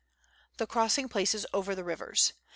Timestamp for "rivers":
1.83-2.33